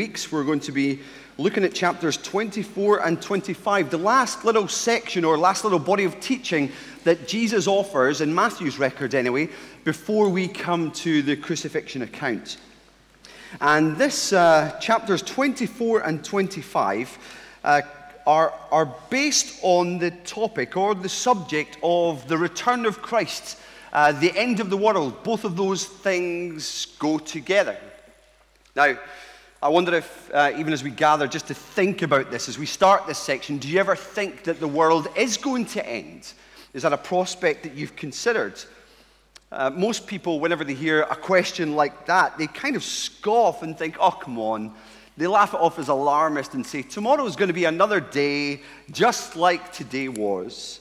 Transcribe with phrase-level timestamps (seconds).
[0.00, 0.98] weeks, we're going to be
[1.36, 6.18] looking at chapters 24 and 25, the last little section or last little body of
[6.20, 6.72] teaching
[7.04, 9.50] that Jesus offers, in Matthew's record anyway,
[9.84, 12.56] before we come to the crucifixion account.
[13.60, 17.18] And this uh, chapters 24 and 25
[17.62, 17.82] uh,
[18.26, 23.58] are, are based on the topic or the subject of the return of Christ,
[23.92, 25.22] uh, the end of the world.
[25.24, 27.76] Both of those things go together.
[28.74, 28.96] Now,
[29.62, 32.64] I wonder if, uh, even as we gather, just to think about this as we
[32.64, 36.32] start this section, do you ever think that the world is going to end?
[36.72, 38.58] Is that a prospect that you've considered?
[39.52, 43.76] Uh, most people, whenever they hear a question like that, they kind of scoff and
[43.76, 44.72] think, oh, come on.
[45.18, 48.62] They laugh it off as alarmist and say, tomorrow is going to be another day
[48.90, 50.80] just like today was.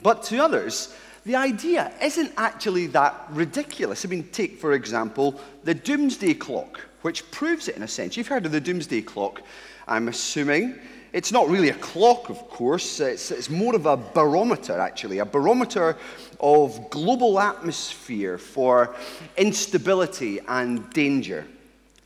[0.00, 0.94] But to others,
[1.26, 4.04] the idea isn't actually that ridiculous.
[4.04, 8.16] I mean, take, for example, the doomsday clock which proves it in a sense.
[8.16, 9.42] You've heard of the doomsday clock,
[9.86, 10.78] I'm assuming.
[11.12, 15.26] It's not really a clock, of course, it's, it's more of a barometer, actually, a
[15.26, 15.98] barometer
[16.40, 18.96] of global atmosphere for
[19.36, 21.46] instability and danger.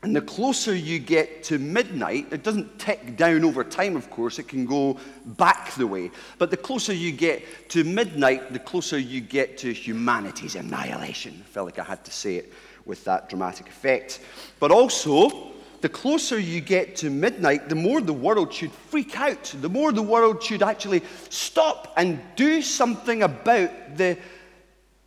[0.03, 4.41] And the closer you get to midnight, it doesn't tick down over time, of course,
[4.41, 6.11] it can go back the way.
[6.39, 11.41] But the closer you get to midnight, the closer you get to humanity's annihilation.
[11.41, 12.53] I felt like I had to say it
[12.89, 14.20] with that dramatic effect.
[14.58, 19.55] But also, the closer you get to midnight, the more the world should freak out,
[19.61, 24.19] the more the world should actually stop and do something about the,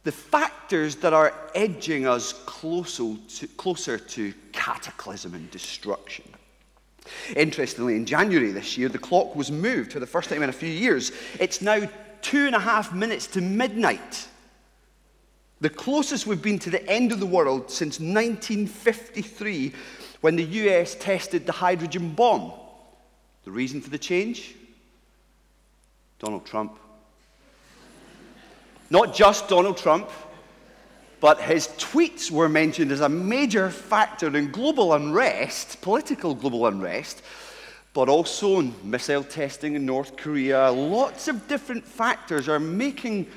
[0.03, 6.23] the factors that are edging us closer to, closer to cataclysm and destruction.
[7.35, 10.53] Interestingly, in January this year, the clock was moved for the first time in a
[10.53, 11.11] few years.
[11.39, 11.89] It's now
[12.21, 14.27] two and a half minutes to midnight.
[15.61, 19.71] The closest we've been to the end of the world since 1953
[20.21, 22.51] when the US tested the hydrogen bomb.
[23.43, 24.55] The reason for the change?
[26.17, 26.77] Donald Trump.
[28.89, 30.09] Not just Donald Trump,
[31.19, 37.21] but his tweets were mentioned as a major factor in global unrest, political global unrest,
[37.93, 40.71] but also in missile testing in North Korea.
[40.71, 43.27] Lots of different factors are making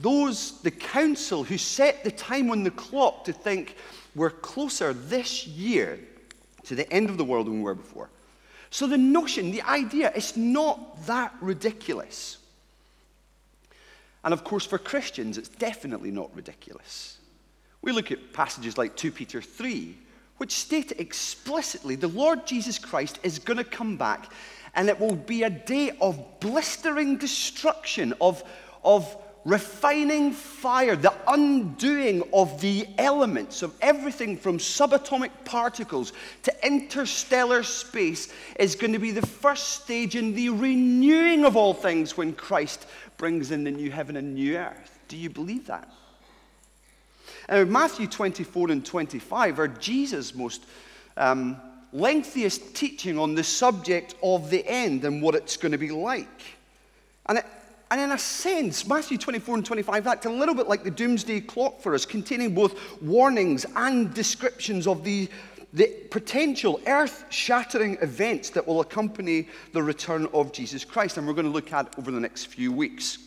[0.00, 3.76] those, the council who set the time on the clock to think
[4.14, 5.98] we're closer this year
[6.64, 8.10] to the end of the world than we were before.
[8.70, 12.38] So the notion, the idea, it's not that ridiculous.
[14.24, 17.18] And of course, for Christians, it's definitely not ridiculous.
[17.80, 19.96] We look at passages like 2 Peter 3,
[20.36, 24.32] which state explicitly the Lord Jesus Christ is going to come back
[24.74, 28.44] and it will be a day of blistering destruction, of,
[28.84, 29.16] of
[29.48, 38.30] refining fire, the undoing of the elements of everything from subatomic particles to interstellar space
[38.58, 42.86] is going to be the first stage in the renewing of all things when Christ
[43.16, 44.98] brings in the new heaven and new earth.
[45.08, 45.90] Do you believe that?
[47.48, 50.66] And Matthew 24 and 25 are Jesus' most
[51.16, 51.58] um,
[51.94, 56.42] lengthiest teaching on the subject of the end and what it's going to be like.
[57.24, 57.46] And it,
[57.90, 61.40] and in a sense, Matthew 24 and 25 act a little bit like the doomsday
[61.40, 65.28] clock for us, containing both warnings and descriptions of the,
[65.72, 71.16] the potential earth shattering events that will accompany the return of Jesus Christ.
[71.16, 73.18] And we're going to look at over the next few weeks.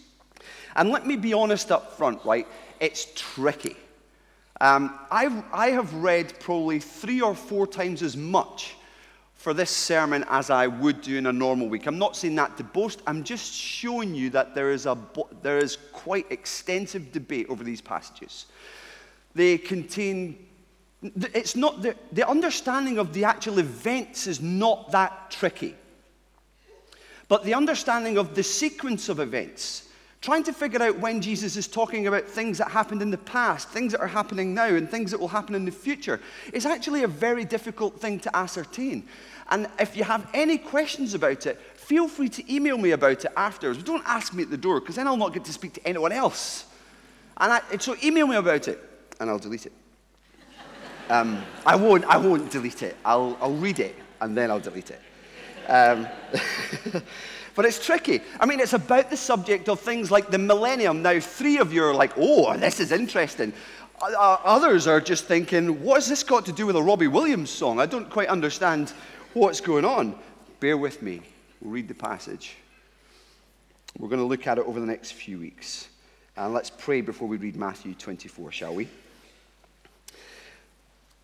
[0.75, 2.47] And let me be honest up front, right?
[2.79, 3.75] It's tricky.
[4.59, 8.75] Um, I've, I have read probably three or four times as much
[9.41, 11.87] for this sermon as I would do in a normal week.
[11.87, 14.95] I'm not saying that to boast, I'm just showing you that there is, a,
[15.41, 18.45] there is quite extensive debate over these passages.
[19.33, 20.45] They contain,
[21.01, 25.73] it's not, the, the understanding of the actual events is not that tricky.
[27.27, 29.87] But the understanding of the sequence of events
[30.21, 33.69] trying to figure out when Jesus is talking about things that happened in the past,
[33.69, 36.21] things that are happening now, and things that will happen in the future
[36.53, 39.03] is actually a very difficult thing to ascertain.
[39.49, 43.31] And if you have any questions about it, feel free to email me about it
[43.35, 43.79] afterwards.
[43.79, 45.87] But Don't ask me at the door, because then I'll not get to speak to
[45.87, 46.65] anyone else.
[47.37, 48.79] And, I, so email me about it,
[49.19, 49.73] and I'll delete it.
[51.09, 52.95] Um, I, won't, I won't delete it.
[53.03, 55.01] I'll, I'll read it, and then I'll delete it.
[55.67, 56.07] Um,
[57.55, 58.21] But it's tricky.
[58.39, 61.01] I mean, it's about the subject of things like the millennium.
[61.01, 63.53] Now, three of you are like, oh, this is interesting.
[64.01, 67.49] Uh, others are just thinking, what has this got to do with a Robbie Williams
[67.49, 67.79] song?
[67.79, 68.93] I don't quite understand
[69.33, 70.15] what's going on.
[70.59, 71.21] Bear with me.
[71.61, 72.55] We'll read the passage.
[73.97, 75.87] We're going to look at it over the next few weeks.
[76.37, 78.87] And let's pray before we read Matthew 24, shall we?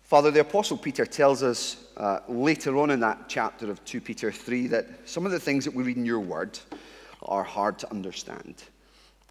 [0.08, 4.32] Father, the Apostle Peter tells us uh, later on in that chapter of 2 Peter
[4.32, 6.58] 3 that some of the things that we read in your word
[7.20, 8.54] are hard to understand.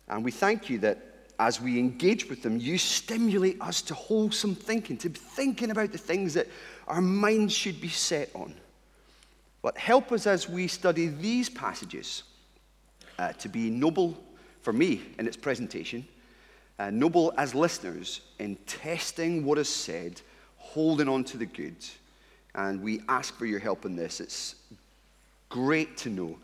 [0.08, 4.54] And we thank you that as we engage with them, you stimulate us to wholesome
[4.54, 6.48] thinking, to thinking about the things that
[6.88, 8.54] our minds should be set on.
[9.64, 12.22] But help us as we study these passages
[13.18, 14.16] uh, to be noble
[14.62, 16.08] for me in its presentation,
[16.78, 20.22] uh, noble as listeners in testing what is said
[20.78, 21.76] holding on to the good.
[22.54, 24.20] And we ask for your help in this.
[24.20, 24.54] It's
[25.50, 26.38] great to know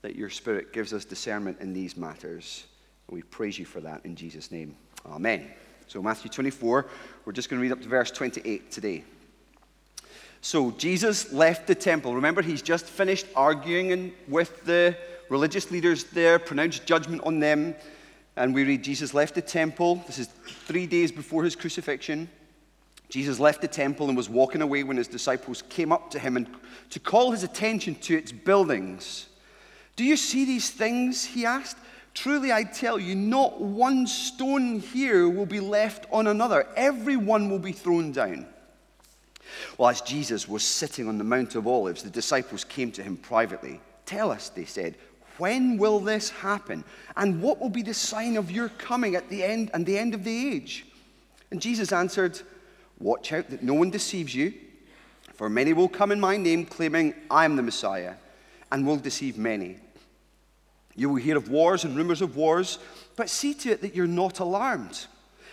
[0.00, 2.64] that your Spirit gives us discernment in these matters.
[3.06, 4.74] And we praise you for that in Jesus' name.
[5.04, 5.50] Amen.
[5.86, 6.86] So, Matthew 24,
[7.26, 9.04] we're just going to read up to verse 28 today.
[10.40, 12.14] So, Jesus left the temple.
[12.14, 14.96] Remember, he's just finished arguing with the
[15.28, 17.74] religious leaders there, pronounced judgment on them.
[18.36, 20.02] And we read Jesus left the temple.
[20.06, 20.28] This is
[20.66, 22.30] three days before his crucifixion.
[23.08, 26.36] Jesus left the temple and was walking away when his disciples came up to him
[26.36, 26.48] and
[26.90, 29.26] to call his attention to its buildings.
[29.96, 31.24] Do you see these things?
[31.24, 31.76] He asked.
[32.14, 36.66] Truly, I tell you, not one stone here will be left on another.
[36.76, 38.46] Every one will be thrown down.
[39.78, 43.16] Well, as Jesus was sitting on the Mount of Olives, the disciples came to him
[43.16, 43.80] privately.
[44.06, 44.96] Tell us, they said,
[45.38, 46.84] when will this happen?
[47.16, 50.14] And what will be the sign of your coming at the end and the end
[50.14, 50.86] of the age?
[51.50, 52.40] And Jesus answered,
[52.98, 54.54] Watch out that no one deceives you,
[55.34, 58.14] for many will come in my name, claiming, I am the Messiah,
[58.70, 59.76] and will deceive many.
[60.96, 62.78] You will hear of wars and rumors of wars,
[63.16, 65.06] but see to it that you're not alarmed.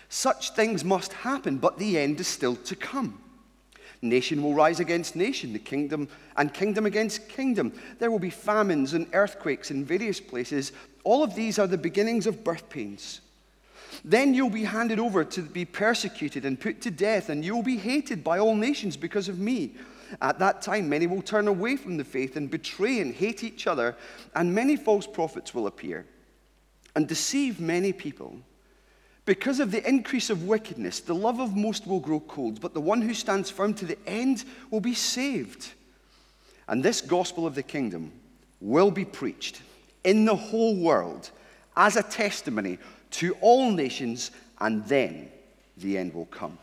[0.10, 3.22] Such things must happen, but the end is still to come.
[4.02, 7.72] Nation will rise against nation, the kingdom and kingdom against kingdom.
[8.00, 10.72] There will be famines and earthquakes in various places.
[11.04, 13.22] All of these are the beginnings of birth pains.
[14.04, 17.78] Then you'll be handed over to be persecuted and put to death, and you'll be
[17.78, 19.76] hated by all nations because of me.
[20.22, 23.68] At that time, many will turn away from the faith and betray and hate each
[23.68, 23.96] other,
[24.36, 26.06] and many false prophets will appear
[26.96, 28.38] and deceive many people.
[29.26, 32.82] Because of the increase of wickedness, the love of most will grow cold, but the
[32.82, 35.72] one who stands firm to the end will be saved.
[36.68, 38.12] And this gospel of the kingdom
[38.60, 39.62] will be preached
[40.04, 41.30] in the whole world
[41.78, 42.80] as a testimony
[43.12, 45.30] to all nations, and then
[45.78, 46.58] the end will come.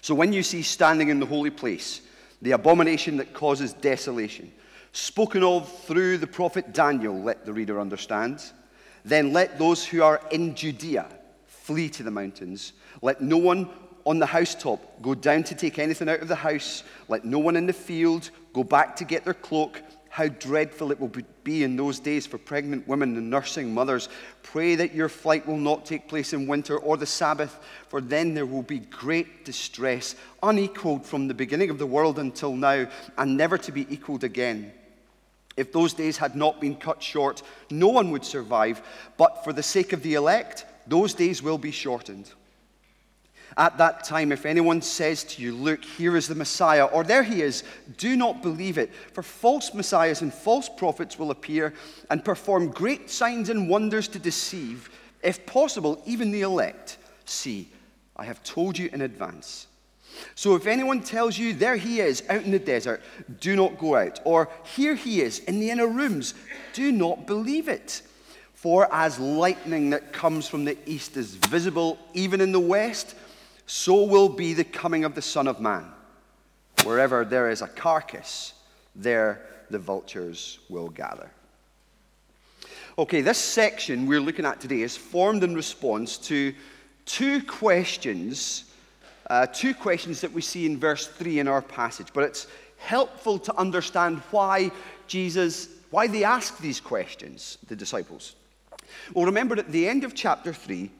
[0.00, 2.00] So when you see standing in the holy place
[2.42, 4.52] the abomination that causes desolation,
[4.92, 8.42] spoken of through the prophet Daniel, let the reader understand,
[9.04, 11.06] then let those who are in Judea
[11.46, 12.74] flee to the mountains.
[13.00, 13.70] Let no one
[14.04, 16.84] on the housetop go down to take anything out of the house.
[17.08, 19.80] Let no one in the field go back to get their cloak
[20.14, 21.10] how dreadful it will
[21.42, 24.08] be in those days for pregnant women and nursing mothers.
[24.44, 27.58] Pray that your flight will not take place in winter or the Sabbath,
[27.88, 32.54] for then there will be great distress, unequaled from the beginning of the world until
[32.54, 32.86] now,
[33.18, 34.72] and never to be equaled again.
[35.56, 38.82] If those days had not been cut short, no one would survive,
[39.16, 42.30] but for the sake of the elect, those days will be shortened.
[43.56, 47.22] At that time, if anyone says to you, Look, here is the Messiah, or there
[47.22, 47.62] he is,
[47.96, 48.92] do not believe it.
[49.12, 51.72] For false messiahs and false prophets will appear
[52.10, 54.90] and perform great signs and wonders to deceive,
[55.22, 56.98] if possible, even the elect.
[57.24, 57.68] See,
[58.16, 59.68] I have told you in advance.
[60.34, 63.02] So if anyone tells you, There he is, out in the desert,
[63.40, 64.20] do not go out.
[64.24, 66.34] Or here he is, in the inner rooms,
[66.72, 68.02] do not believe it.
[68.54, 73.14] For as lightning that comes from the east is visible even in the west,
[73.66, 75.86] so will be the coming of the Son of Man.
[76.84, 78.52] Wherever there is a carcass,
[78.94, 79.40] there
[79.70, 81.30] the vultures will gather.
[82.96, 86.54] Okay, this section we're looking at today is formed in response to
[87.06, 88.70] two questions,
[89.28, 92.08] uh, two questions that we see in verse 3 in our passage.
[92.12, 92.46] But it's
[92.78, 94.70] helpful to understand why
[95.08, 98.36] Jesus, why they ask these questions, the disciples.
[99.12, 100.90] Well, remember at the end of chapter 3,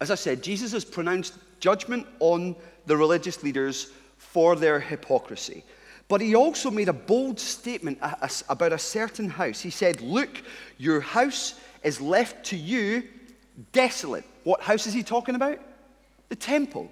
[0.00, 5.64] as I said, Jesus has pronounced judgment on the religious leaders for their hypocrisy.
[6.08, 7.98] But he also made a bold statement
[8.48, 9.60] about a certain house.
[9.60, 10.42] He said, Look,
[10.76, 13.04] your house is left to you
[13.72, 14.24] desolate.
[14.42, 15.60] What house is he talking about?
[16.28, 16.90] The temple.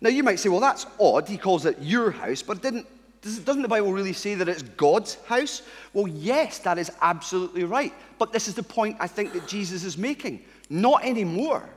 [0.00, 1.28] Now you might say, Well, that's odd.
[1.28, 2.86] He calls it your house, but didn't,
[3.20, 5.60] doesn't the Bible really say that it's God's house?
[5.92, 7.92] Well, yes, that is absolutely right.
[8.18, 10.42] But this is the point I think that Jesus is making.
[10.70, 11.68] Not anymore.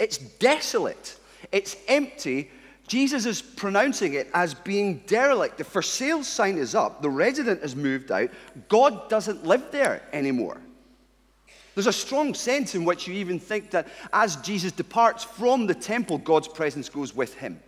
[0.00, 1.19] It's desolate.
[1.52, 2.50] It's empty.
[2.86, 5.58] Jesus is pronouncing it as being derelict.
[5.58, 8.30] The for sale sign is up, the resident has moved out,
[8.68, 10.60] God doesn't live there anymore.
[11.74, 15.74] There's a strong sense in which you even think that as Jesus departs from the
[15.74, 17.60] temple, God's presence goes with him.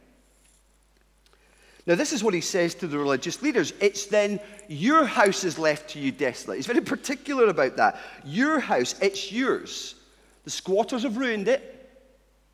[1.87, 3.73] Now, this is what he says to the religious leaders.
[3.81, 4.39] It's then
[4.69, 6.59] your house is left to you desolate.
[6.59, 7.99] He's very particular about that.
[8.25, 9.97] Your house, it's yours.
[10.45, 11.91] The squatters have ruined it,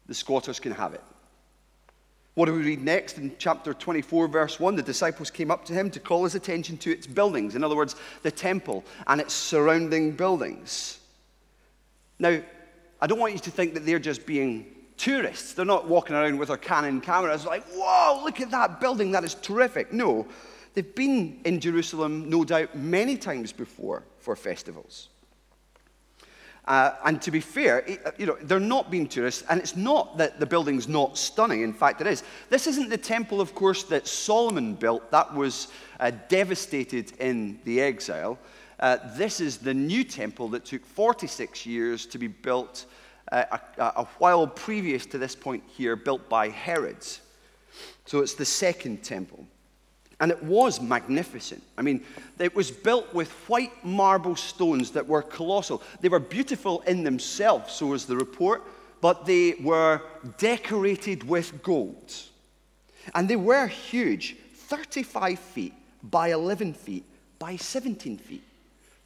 [0.07, 1.03] the squatters can have it.
[2.39, 4.77] What do we read next in chapter 24, verse 1?
[4.77, 7.75] The disciples came up to him to call his attention to its buildings, in other
[7.75, 11.01] words, the temple and its surrounding buildings.
[12.21, 12.41] Now,
[13.01, 14.67] I don't want you to think that they're just being
[14.97, 15.53] tourists.
[15.53, 19.25] They're not walking around with their Canon cameras like, whoa, look at that building, that
[19.25, 19.93] is terrific.
[19.93, 20.25] No,
[20.75, 25.09] they've been in Jerusalem, no doubt, many times before for festivals.
[26.69, 30.19] Uh, and to be fair, uh, you know, they're not being tourists, and it's not
[30.19, 31.63] that the building's not stunning.
[31.63, 32.23] In fact, it is.
[32.51, 35.11] This isn't the temple, of course, that Solomon built.
[35.11, 38.39] That was uh, devastated in the exile.
[38.81, 42.85] Uh, this is the new temple that took 46 years to be built
[43.33, 43.45] uh,
[43.79, 47.03] a, a while previous to this point here, built by Herod.
[48.05, 49.47] So it's the second temple.
[50.21, 51.63] And it was magnificent.
[51.77, 52.05] I mean,
[52.39, 55.83] it was built with white marble stones that were colossal.
[56.01, 58.65] They were beautiful in themselves, so was the report,
[59.01, 60.03] but they were
[60.39, 62.13] decorated with gold.
[63.15, 65.73] And they were huge 35 feet
[66.03, 67.05] by 11 feet
[67.39, 68.43] by 17 feet.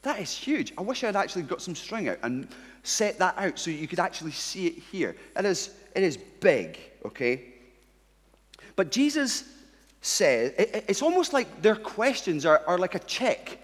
[0.03, 0.73] That is huge.
[0.77, 2.49] I wish I had actually got some string out and
[2.83, 5.15] set that out so you could actually see it here.
[5.37, 7.43] It is, it is big, okay?
[8.75, 9.45] But Jesus
[10.03, 13.59] says, it's almost like their questions are, are like a check.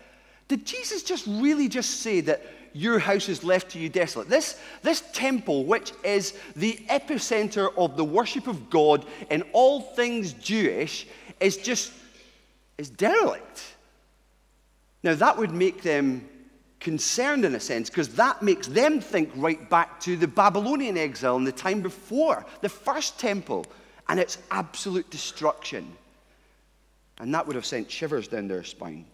[0.47, 2.43] Did Jesus just really just say that
[2.73, 4.29] your house is left to you desolate?
[4.29, 10.33] This, this temple, which is the epicenter of the worship of God in all things
[10.33, 11.07] Jewish,
[11.41, 11.93] is just
[12.79, 13.75] is derelict.
[15.03, 16.29] Now that would make them
[16.79, 21.37] concerned in a sense because that makes them think right back to the Babylonian exile
[21.37, 23.67] in the time before, the first temple,
[24.09, 25.93] and its absolute destruction.
[27.21, 29.05] And that would have sent shivers down their spine.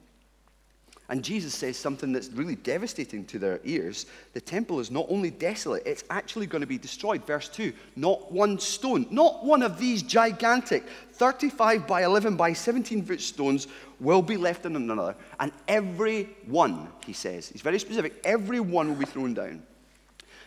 [1.11, 4.06] And Jesus says something that's really devastating to their ears.
[4.32, 7.26] The temple is not only desolate, it's actually going to be destroyed.
[7.26, 13.04] Verse 2 Not one stone, not one of these gigantic 35 by 11 by 17
[13.04, 13.66] foot stones
[14.00, 15.14] will be left in another.
[15.40, 19.62] And every one, he says, he's very specific, every one will be thrown down.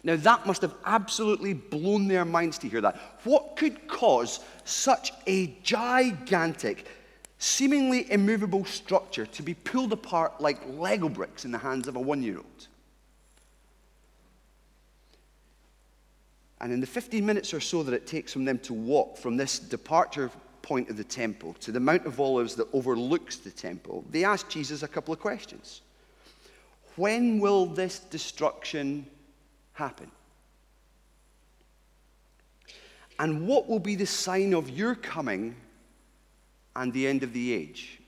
[0.04, 2.96] Now, that must have absolutely blown their minds to hear that.
[3.24, 6.88] What could cause such a gigantic,
[7.40, 12.00] seemingly immovable structure to be pulled apart like Lego bricks in the hands of a
[12.00, 12.68] one year old.
[16.60, 19.38] And in the 15 minutes or so that it takes from them to walk from
[19.38, 20.32] this departure
[20.64, 24.50] point of the temple to the Mount of Olives that overlooks the temple, they ask
[24.50, 25.82] Jesus a couple of questions.
[26.96, 29.06] When will this destruction
[29.74, 30.10] happen?
[33.20, 35.56] And what will be the sign of your coming
[36.78, 38.00] and the end of the age.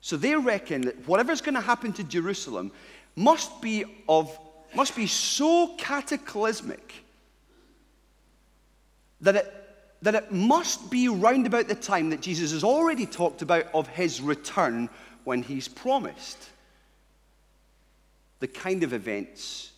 [0.00, 2.70] So they reckon that whatever's going to happen to Jerusalem
[3.16, 4.38] must be, of,
[4.74, 6.94] must be so cataclysmic
[9.22, 9.52] that it,
[10.02, 13.88] that it must be round about the time that Jesus has already talked about of
[13.88, 14.88] his return
[15.24, 16.50] when he's promised
[18.38, 19.72] the kind of events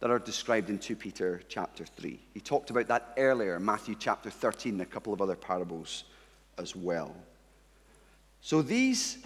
[0.00, 2.18] that are described in 2 Peter chapter 3.
[2.32, 6.04] He talked about that earlier, Matthew chapter 13, and a couple of other parables
[6.58, 7.14] as well.
[8.40, 9.18] So these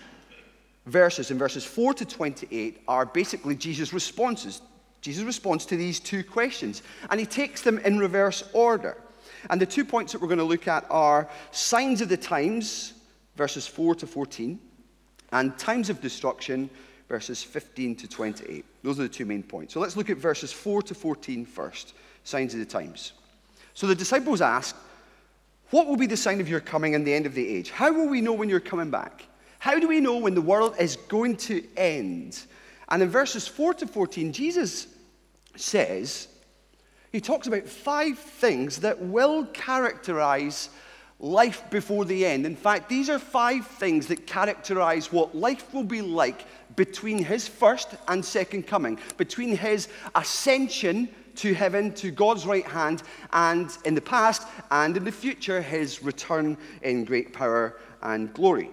[0.87, 4.63] verses in verses 4 to 28 are basically Jesus' responses.
[5.01, 8.97] Jesus' response to these two questions, and he takes them in reverse order.
[9.51, 12.95] And the two points that we're going to look at are signs of the times,
[13.37, 14.59] verses 4 to 14,
[15.33, 16.71] and times of destruction,
[17.09, 18.65] verses 15 to 28.
[18.83, 19.75] Those are the two main points.
[19.75, 23.13] So let's look at verses 4 to 14 first signs of the times.
[23.75, 24.77] So the disciples ask,
[25.73, 27.71] what will be the sign of your coming and the end of the age?
[27.71, 29.27] How will we know when you're coming back?
[29.59, 32.43] How do we know when the world is going to end?
[32.91, 34.87] And in verses 4 to 14, Jesus
[35.57, 36.29] says,
[37.11, 40.69] he talks about five things that will characterize
[41.19, 42.45] life before the end.
[42.45, 46.45] In fact, these are five things that characterize what life will be like
[46.77, 53.03] between his first and second coming, between his ascension to heaven, to God's right hand,
[53.33, 58.71] and in the past and in the future, his return in great power and glory.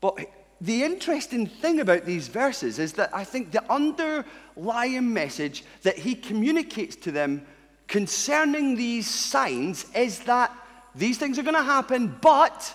[0.00, 0.18] But
[0.60, 6.14] the interesting thing about these verses is that I think the underlying message that he
[6.14, 7.46] communicates to them
[7.86, 10.52] concerning these signs is that
[10.94, 12.74] these things are going to happen, but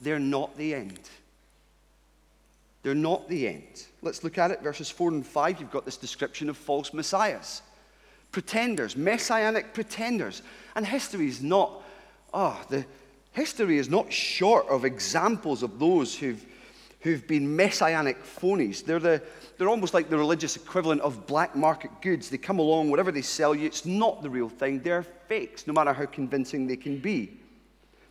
[0.00, 1.00] they're not the end.
[2.84, 3.86] They're not the end.
[4.00, 4.62] Let's look at it.
[4.62, 7.62] Verses 4 and 5, you've got this description of false messiahs,
[8.30, 10.42] pretenders, messianic pretenders.
[10.76, 11.82] And history is not,
[12.32, 12.86] oh, the,
[13.34, 16.46] History is not short of examples of those who've,
[17.00, 18.84] who've been messianic phonies.
[18.84, 19.20] They're, the,
[19.58, 22.30] they're almost like the religious equivalent of black market goods.
[22.30, 24.80] They come along, whatever they sell you, it's not the real thing.
[24.80, 27.32] They're fakes, no matter how convincing they can be.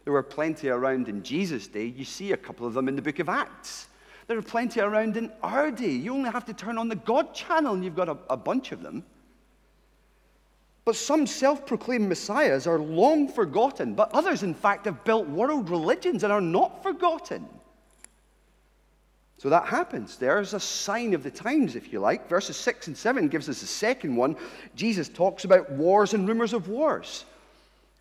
[0.04, 1.86] There were plenty around in Jesus' day.
[1.86, 3.88] You see a couple of them in the book of Acts.
[4.28, 5.92] There are plenty around in our day.
[5.92, 8.72] You only have to turn on the God channel and you've got a, a bunch
[8.72, 9.04] of them.
[10.86, 15.70] But some self proclaimed messiahs are long forgotten, but others, in fact, have built world
[15.70, 17.48] religions and are not forgotten.
[19.38, 20.18] So that happens.
[20.18, 22.30] There's a sign of the times, if you like.
[22.30, 24.38] Verses 6 and 7 gives us a second one.
[24.76, 27.26] Jesus talks about wars and rumors of wars.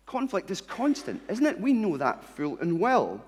[0.05, 1.59] Conflict is constant, isn't it?
[1.59, 3.21] We know that full and well.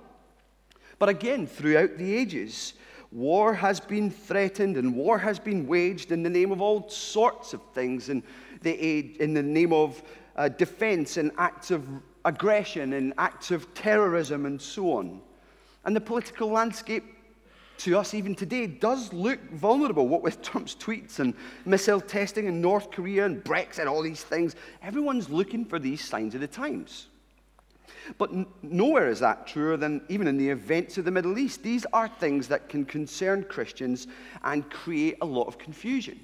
[0.99, 2.73] But again, throughout the ages,
[3.11, 7.53] war has been threatened and war has been waged in the name of all sorts
[7.53, 8.23] of things, in
[8.61, 8.71] the,
[9.21, 10.01] in the name of
[10.35, 11.85] uh, defense and acts of
[12.25, 15.21] aggression and acts of terrorism and so on.
[15.85, 17.03] And the political landscape
[17.77, 20.07] to us even today does look vulnerable.
[20.07, 21.33] What with Trump's tweets and
[21.65, 26.35] missile testing in North Korea and Brexit, all these things, everyone's looking for these signs
[26.35, 27.07] of the times.
[28.17, 28.31] But
[28.63, 31.63] nowhere is that truer than even in the events of the Middle East.
[31.63, 34.07] These are things that can concern Christians
[34.43, 36.19] and create a lot of confusion.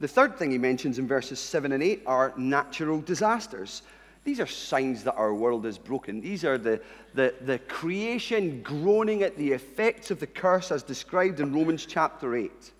[0.00, 3.82] The third thing he mentions in verses 7 and 8 are natural disasters.
[4.24, 6.20] These are signs that our world is broken.
[6.20, 6.80] These are the,
[7.14, 12.36] the, the creation groaning at the effects of the curse as described in Romans chapter
[12.36, 12.72] 8.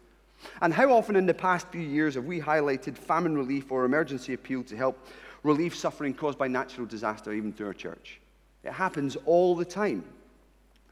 [0.60, 4.34] And how often in the past few years have we highlighted famine relief or emergency
[4.34, 5.04] appeal to help
[5.48, 8.20] relieve suffering caused by natural disaster, even through our church?
[8.62, 10.04] It happens all the time.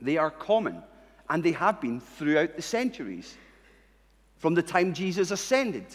[0.00, 0.82] They are common,
[1.30, 3.36] and they have been throughout the centuries,
[4.38, 5.86] from the time Jesus ascended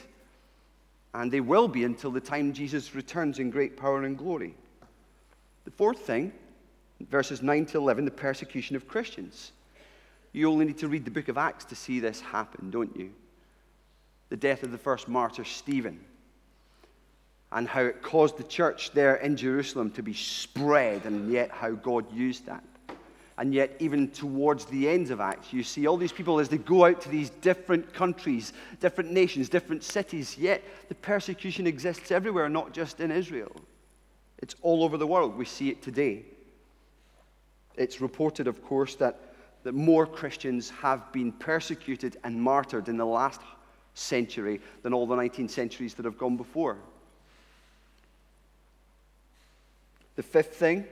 [1.13, 4.55] and they will be until the time Jesus returns in great power and glory.
[5.65, 6.31] The fourth thing,
[7.09, 9.51] verses 9 to 11, the persecution of Christians.
[10.31, 13.11] You only need to read the book of Acts to see this happen, don't you?
[14.29, 15.99] The death of the first martyr, Stephen,
[17.51, 21.71] and how it caused the church there in Jerusalem to be spread, and yet how
[21.71, 22.63] God used that.
[23.37, 26.59] And yet, even towards the ends of Acts, you see all these people as they
[26.59, 32.49] go out to these different countries, different nations, different cities, yet the persecution exists everywhere,
[32.49, 33.55] not just in Israel.
[34.37, 35.35] It's all over the world.
[35.35, 36.23] We see it today.
[37.75, 39.33] It's reported, of course, that,
[39.63, 43.41] that more Christians have been persecuted and martyred in the last
[43.93, 46.77] century than all the 19 centuries that have gone before.
[50.21, 50.85] The fifth thing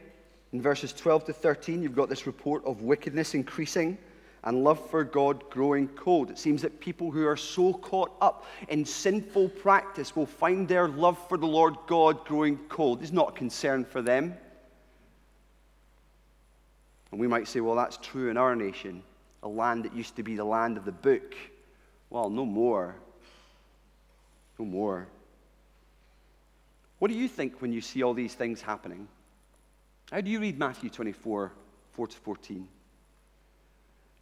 [0.53, 3.95] in verses 12 to 13, you've got this report of wickedness increasing
[4.43, 6.31] and love for God growing cold.
[6.31, 10.87] It seems that people who are so caught up in sinful practice will find their
[10.87, 13.03] love for the Lord God growing cold.
[13.03, 14.33] It's not a concern for them.
[17.11, 19.03] And we might say, well, that's true in our nation,
[19.43, 21.35] a land that used to be the land of the book.
[22.09, 22.95] Well, no more.
[24.57, 25.07] No more.
[26.97, 29.07] What do you think when you see all these things happening?
[30.11, 31.51] How do you read Matthew 24,
[31.91, 32.67] 4 to 14?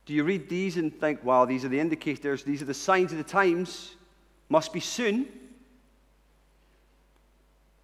[0.06, 3.12] Do you read these and think, wow, these are the indicators, these are the signs
[3.12, 3.96] of the times,
[4.50, 5.28] must be soon?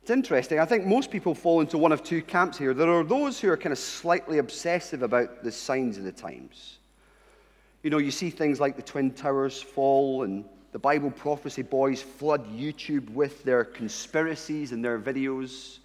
[0.01, 0.59] It's interesting.
[0.59, 2.73] I think most people fall into one of two camps here.
[2.73, 6.79] There are those who are kind of slightly obsessive about the signs of the times.
[7.83, 12.01] You know, you see things like the Twin Towers fall and the Bible prophecy boys
[12.01, 15.79] flood YouTube with their conspiracies and their videos.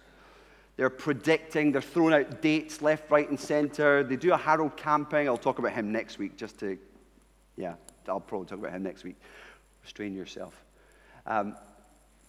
[0.79, 4.01] They're predicting, they're throwing out dates left, right, and center.
[4.01, 5.27] They do a Harold Camping.
[5.27, 6.77] I'll talk about him next week just to,
[7.57, 7.73] yeah,
[8.07, 9.17] I'll probably talk about him next week.
[9.83, 10.63] Restrain yourself.
[11.27, 11.57] Um,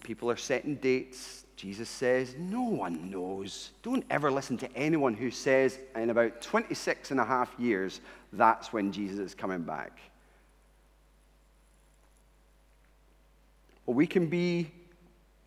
[0.03, 1.45] people are setting dates.
[1.55, 3.71] Jesus says, No one knows.
[3.85, 8.01] Don't ever listen to anyone who says, in about 26 and a half years,
[8.33, 10.01] that's when Jesus is coming back.
[13.87, 14.73] Well, we can be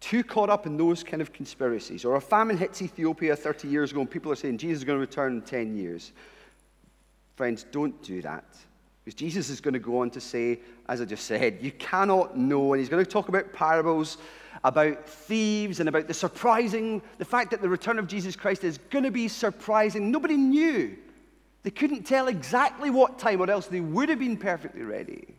[0.04, 2.04] too caught up in those kind of conspiracies.
[2.04, 4.98] Or a famine hits Ethiopia 30 years ago and people are saying Jesus is going
[4.98, 6.12] to return in 10 years.
[7.38, 8.44] Friends, don't do that.
[9.06, 12.38] Because Jesus is going to go on to say, as I just said, you cannot
[12.38, 12.74] know.
[12.74, 14.18] And he's going to talk about parables
[14.66, 18.78] about thieves and about the surprising, the fact that the return of Jesus Christ is
[18.90, 20.12] going to be surprising.
[20.12, 20.96] Nobody knew.
[21.64, 25.36] They couldn't tell exactly what time, or else they would have been perfectly ready.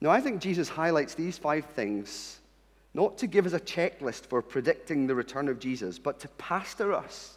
[0.00, 2.40] Now, I think Jesus highlights these five things
[2.94, 6.92] not to give us a checklist for predicting the return of Jesus, but to pastor
[6.92, 7.36] us,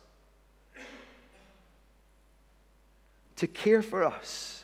[3.38, 4.64] to care for us.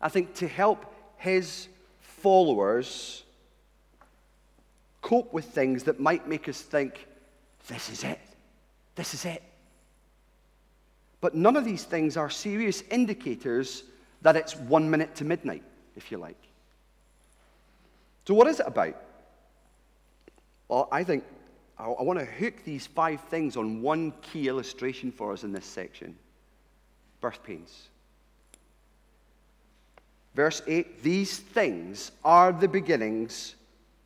[0.00, 0.84] I think to help
[1.16, 1.68] his
[2.00, 3.22] followers
[5.02, 7.06] cope with things that might make us think,
[7.68, 8.20] this is it.
[8.94, 9.42] This is it.
[11.20, 13.84] But none of these things are serious indicators
[14.22, 15.62] that it's one minute to midnight,
[15.96, 16.45] if you like.
[18.26, 18.96] So, what is it about?
[20.68, 21.24] Well, I think
[21.78, 25.52] I, I want to hook these five things on one key illustration for us in
[25.52, 26.16] this section
[27.20, 27.88] birth pains.
[30.34, 33.54] Verse 8 These things are the beginnings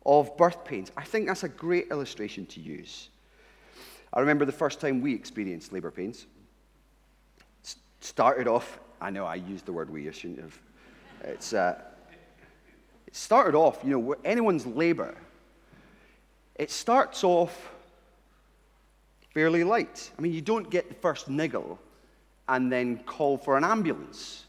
[0.05, 0.91] of birth pains.
[0.95, 3.09] I think that's a great illustration to use.
[4.13, 6.25] I remember the first time we experienced labor pains.
[8.01, 10.59] Started off, I know I used the word we, I shouldn't have.
[11.23, 11.79] It's, uh,
[13.11, 15.13] it started off, you know, anyone's labor,
[16.55, 17.71] it starts off
[19.33, 20.11] fairly light.
[20.17, 21.77] I mean, you don't get the first niggle
[22.47, 24.45] and then call for an ambulance.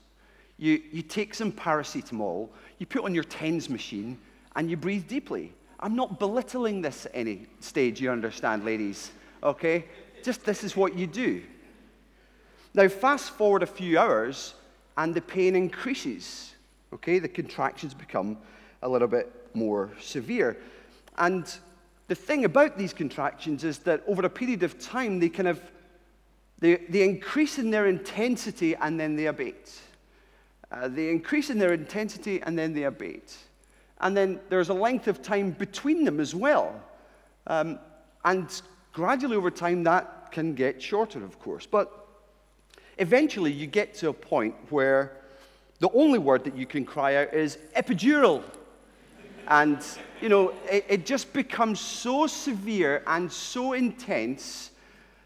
[0.59, 2.49] You, you take some paracetamol,
[2.79, 4.19] you put on your TENS machine,
[4.55, 5.53] and you breathe deeply.
[5.81, 9.11] I'm not belittling this at any stage, you understand, ladies,
[9.43, 9.87] okay?
[10.23, 11.43] Just this is what you do.
[12.75, 14.55] Now, fast forward a few hours,
[14.97, 16.52] and the pain increases,
[16.93, 17.19] okay?
[17.19, 18.39] The contractions become
[18.83, 20.59] a little bit more severe.
[21.19, 21.47] And
[22.09, 25.61] the thing about these contractions is that over a period of time, they kind of
[26.59, 29.81] they, they increase in their intensity and then they abate.
[30.71, 33.37] Uh, they increase in their intensity and then they abate.
[34.01, 36.81] And then there's a length of time between them as well.
[37.49, 37.81] Um,
[38.25, 41.67] and gradually over time, that can get shorter, of course.
[41.67, 42.07] But
[42.99, 45.17] eventually, you get to a point where
[45.83, 48.45] the only word that you can cry out is epidural.
[49.49, 49.85] And,
[50.21, 54.71] you know, it, it just becomes so severe and so intense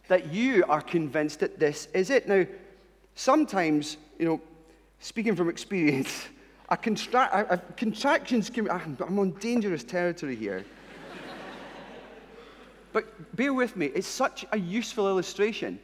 [0.08, 2.26] that you are convinced that this is it.
[2.26, 2.46] Now,
[3.16, 4.40] sometimes, you know,
[4.98, 6.24] speaking from experience,
[6.70, 10.64] a contra- a, contractions can, I'm on dangerous territory here.
[12.94, 15.78] but bear with me, it's such a useful illustration.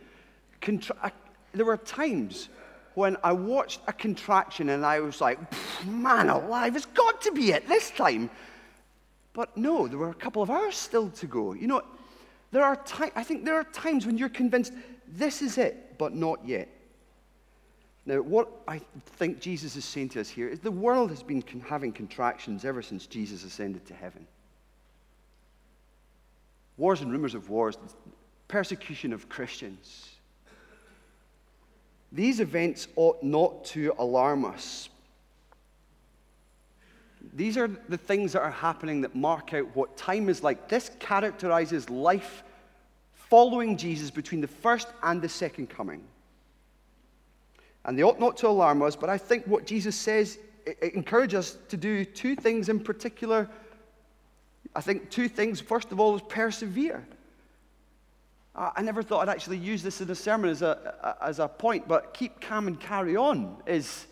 [0.63, 1.13] Contra-
[1.53, 2.49] there were times
[2.95, 5.39] when I watched a contraction and I was like,
[5.87, 8.31] man alive, it's got to be it this time.
[9.33, 11.55] But no, there were a couple of hours still to go.
[11.55, 11.83] You know,
[12.51, 12.79] there are
[13.17, 14.73] I think there are times when you're convinced
[15.09, 16.69] this is it, but not yet.
[18.05, 18.81] Now, what I
[19.17, 22.65] think Jesus is saying to us here is the world has been con- having contractions
[22.65, 24.27] ever since Jesus ascended to heaven.
[26.77, 27.79] Wars and rumors of wars,
[28.49, 30.12] persecution of Christians
[32.13, 34.91] these events ought not to alarm us.
[37.35, 40.69] These are the things that are happening that mark out what time is like.
[40.69, 42.43] This characterizes life
[43.15, 46.03] following Jesus between the first and the second coming.
[47.87, 50.39] And they ought not to alarm us, but I think what Jesus says
[50.83, 53.49] encourages us to do two things in particular.
[54.77, 55.61] I think two things.
[55.61, 57.07] First of all, is persevere.
[58.55, 61.89] I never thought I'd actually use this in a sermon as a, as a point,
[61.89, 64.07] but keep calm and carry on is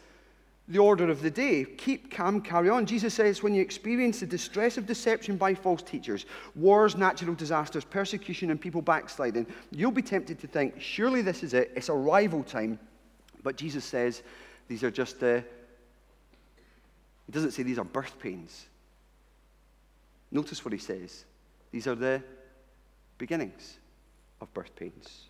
[0.66, 1.64] the order of the day.
[1.64, 2.87] Keep calm, carry on.
[2.87, 6.24] Jesus says, when you experience the distress of deception by false teachers,
[6.55, 11.53] wars, natural disasters, persecution, and people backsliding, you'll be tempted to think, surely this is
[11.53, 11.70] it.
[11.76, 12.79] It's arrival time.
[13.42, 14.22] But Jesus says,
[14.68, 15.44] these are just the,
[17.26, 18.66] he doesn't say these are birth pains.
[20.31, 21.26] Notice what he says.
[21.72, 22.22] These are the
[23.18, 23.79] beginnings
[24.40, 25.26] of birth pains.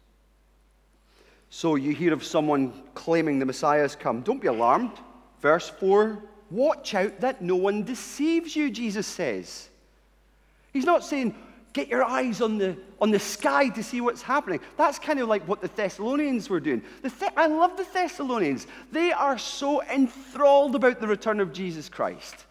[1.50, 4.20] So you hear of someone claiming the Messiah has come.
[4.20, 4.92] Don't be alarmed.
[5.40, 9.68] Verse 4 Watch out that no one deceives you, Jesus says.
[10.72, 11.34] He's not saying,
[11.72, 14.60] get your eyes on the, on the sky to see what's happening.
[14.76, 16.82] That's kind of like what the Thessalonians were doing.
[17.02, 18.66] The I love the Thessalonians.
[18.90, 22.46] They are so enthralled about the return of Jesus Christ.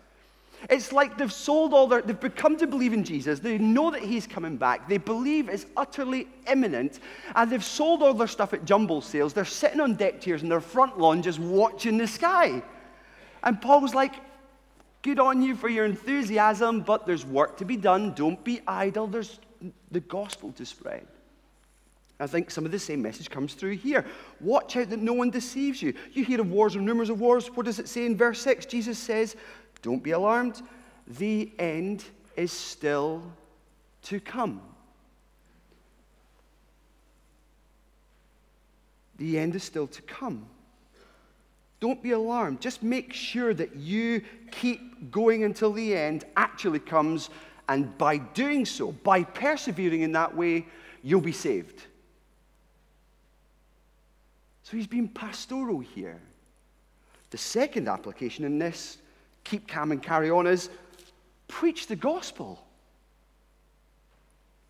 [0.69, 3.39] It's like they've sold all their, they've become to believe in Jesus.
[3.39, 4.89] They know that he's coming back.
[4.89, 6.99] They believe it's utterly imminent.
[7.35, 9.33] And they've sold all their stuff at jumble sales.
[9.33, 12.61] They're sitting on deck chairs in their front lawn just watching the sky.
[13.43, 14.15] And Paul's like,
[15.01, 18.13] good on you for your enthusiasm, but there's work to be done.
[18.13, 19.07] Don't be idle.
[19.07, 19.39] There's
[19.91, 21.07] the gospel to spread.
[22.21, 24.05] I think some of the same message comes through here.
[24.41, 25.93] Watch out that no one deceives you.
[26.11, 27.47] You hear of wars and rumors of wars.
[27.47, 28.65] What does it say in verse 6?
[28.65, 29.37] Jesus says,
[29.81, 30.61] don't be alarmed.
[31.07, 32.03] The end
[32.35, 33.23] is still
[34.03, 34.61] to come.
[39.17, 40.45] The end is still to come.
[41.79, 42.61] Don't be alarmed.
[42.61, 47.29] Just make sure that you keep going until the end actually comes.
[47.67, 50.65] And by doing so, by persevering in that way,
[51.03, 51.83] you'll be saved.
[54.63, 56.19] So he's being pastoral here.
[57.31, 58.97] The second application in this
[59.49, 60.69] keep calm and carry on is
[61.47, 62.63] preach the gospel.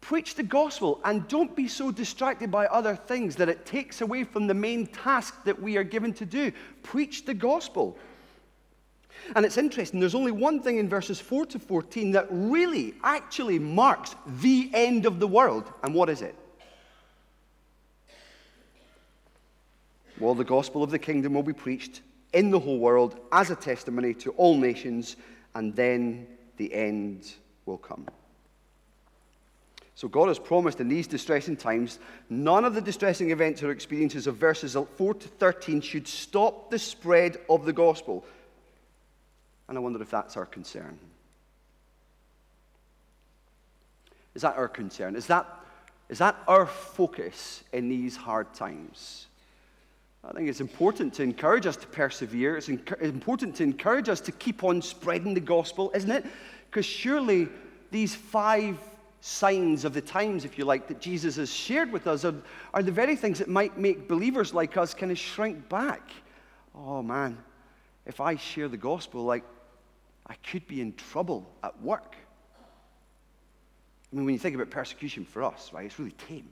[0.01, 4.23] Preach the gospel and don't be so distracted by other things that it takes away
[4.23, 6.51] from the main task that we are given to do.
[6.81, 7.97] Preach the gospel.
[9.35, 13.59] And it's interesting, there's only one thing in verses 4 to 14 that really actually
[13.59, 15.71] marks the end of the world.
[15.83, 16.35] And what is it?
[20.19, 22.01] Well, the gospel of the kingdom will be preached
[22.33, 25.15] in the whole world as a testimony to all nations,
[25.55, 27.33] and then the end
[27.65, 28.05] will come.
[29.95, 34.27] So, God has promised in these distressing times, none of the distressing events or experiences
[34.27, 38.23] of verses 4 to 13 should stop the spread of the gospel.
[39.67, 40.97] And I wonder if that's our concern.
[44.35, 45.15] Is that our concern?
[45.15, 45.45] Is that,
[46.07, 49.27] is that our focus in these hard times?
[50.23, 52.57] I think it's important to encourage us to persevere.
[52.57, 56.25] It's important to encourage us to keep on spreading the gospel, isn't it?
[56.69, 57.47] Because surely
[57.89, 58.77] these five
[59.21, 62.35] signs of the times, if you like, that Jesus has shared with us are,
[62.73, 66.09] are the very things that might make believers like us kind of shrink back.
[66.75, 67.37] Oh man,
[68.05, 69.43] if I share the gospel, like
[70.27, 72.15] I could be in trouble at work.
[74.11, 76.51] I mean, when you think about persecution for us, right, it's really tame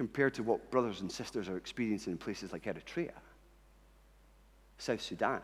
[0.00, 3.12] compared to what brothers and sisters are experiencing in places like Eritrea,
[4.78, 5.42] South Sudan.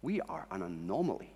[0.00, 1.30] We are an anomaly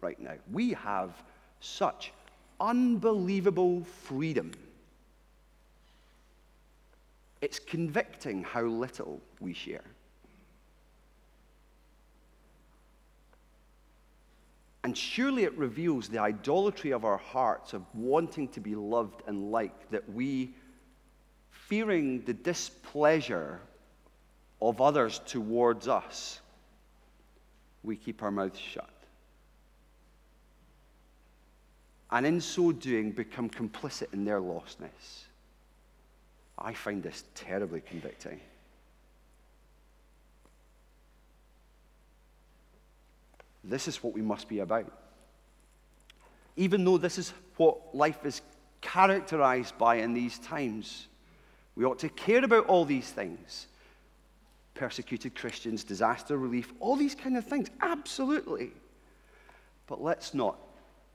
[0.00, 0.36] right now.
[0.50, 1.22] We have
[1.60, 2.14] such
[2.62, 4.52] unbelievable freedom.
[7.42, 9.84] It's convicting how little we share.
[14.90, 19.52] And surely it reveals the idolatry of our hearts of wanting to be loved and
[19.52, 20.52] liked, that we,
[21.52, 23.60] fearing the displeasure
[24.60, 26.40] of others towards us,
[27.84, 28.90] we keep our mouths shut
[32.10, 35.26] and in so doing become complicit in their lostness.
[36.58, 38.40] I find this terribly convicting.
[43.62, 44.90] This is what we must be about.
[46.56, 48.42] Even though this is what life is
[48.80, 51.08] characterized by in these times,
[51.74, 53.66] we ought to care about all these things
[54.74, 57.68] persecuted Christians, disaster relief, all these kind of things.
[57.82, 58.70] Absolutely.
[59.86, 60.56] But let's not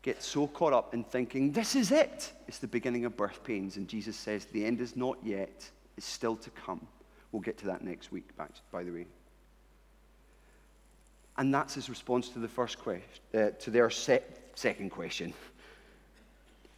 [0.04, 2.32] get so caught up in thinking, this is it.
[2.48, 3.78] It's the beginning of birth pains.
[3.78, 6.86] And Jesus says, the end is not yet, it's still to come.
[7.32, 8.30] We'll get to that next week,
[8.72, 9.08] by the way.
[11.38, 14.24] And that's his response to the first question, uh, to their se-
[14.56, 15.34] second question.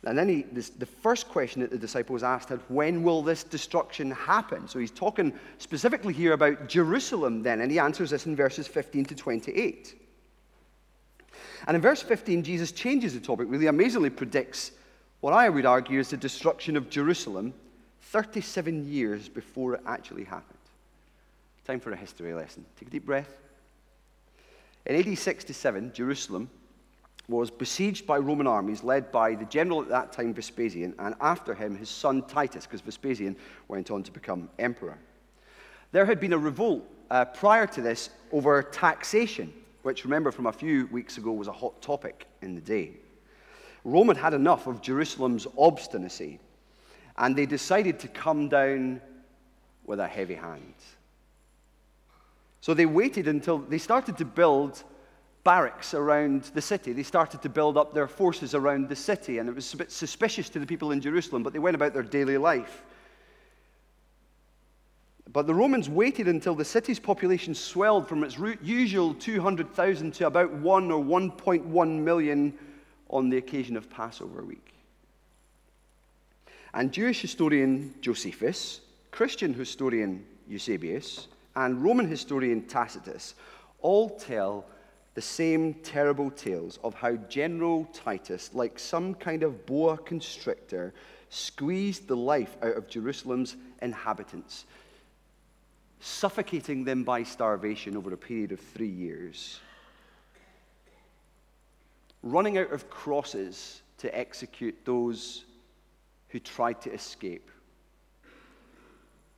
[0.04, 3.44] And then he, this, the first question that the disciples asked had, when will this
[3.44, 4.68] destruction happen?
[4.68, 9.06] So he's talking specifically here about Jerusalem then, and he answers this in verses 15
[9.06, 9.96] to 28.
[11.68, 14.72] And in verse 15, Jesus changes the topic, really amazingly predicts
[15.20, 17.54] what I would argue is the destruction of Jerusalem
[18.02, 20.58] 37 years before it actually happened.
[21.66, 22.64] Time for a history lesson.
[22.80, 23.47] Take a deep breath.
[24.88, 26.50] In AD 67, Jerusalem
[27.28, 31.54] was besieged by Roman armies led by the general at that time, Vespasian, and after
[31.54, 33.36] him, his son Titus, because Vespasian
[33.68, 34.98] went on to become emperor.
[35.92, 40.54] There had been a revolt uh, prior to this over taxation which, remember from a
[40.54, 42.92] few weeks ago, was a hot topic in the day.
[43.84, 46.40] Rome had had enough of Jerusalem's obstinacy,
[47.18, 49.02] and they decided to come down
[49.86, 50.74] with a heavy hand.
[52.68, 54.84] So they waited until they started to build
[55.46, 56.92] barracks around the city.
[56.92, 59.90] They started to build up their forces around the city, and it was a bit
[59.90, 62.84] suspicious to the people in Jerusalem, but they went about their daily life.
[65.32, 70.52] But the Romans waited until the city's population swelled from its usual 200,000 to about
[70.52, 72.54] 1 or 1.1 million
[73.10, 74.74] on the occasion of Passover week.
[76.74, 83.36] And Jewish historian Josephus, Christian historian Eusebius, and Roman historian Tacitus
[83.82, 84.66] all tell
[85.14, 90.94] the same terrible tales of how General Titus, like some kind of boa constrictor,
[91.30, 94.66] squeezed the life out of Jerusalem's inhabitants
[96.00, 99.60] suffocating them by starvation over a period of three years,
[102.24, 105.46] running out of crosses to execute those
[106.30, 107.50] who tried to escape.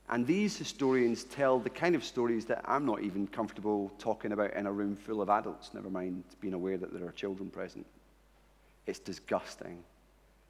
[0.09, 4.53] And these historians tell the kind of stories that I'm not even comfortable talking about
[4.53, 7.85] in a room full of adults, never mind being aware that there are children present.
[8.87, 9.83] It's disgusting.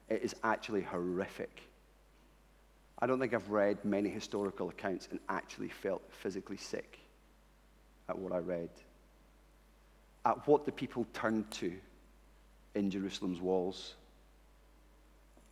[0.08, 1.60] It is actually horrific.
[2.98, 6.98] I don't think I've read many historical accounts and actually felt physically sick
[8.08, 8.70] at what I read,
[10.24, 11.72] at what the people turned to
[12.74, 13.94] in Jerusalem's walls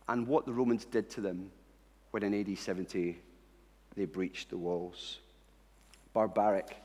[0.07, 1.51] and what the Romans did to them
[2.09, 3.19] when in AD 70
[3.95, 5.19] they breached the walls.
[6.13, 6.75] Barbaric